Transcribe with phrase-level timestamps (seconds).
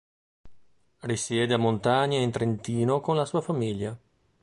[1.03, 3.95] Risiede a Montagne in Trentino con la sua famiglia.